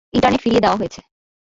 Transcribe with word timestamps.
Internet 0.13 0.41
ফিরিয়ে 0.41 0.61
দেয়া 0.61 0.77
হয়েছে। 0.77 1.01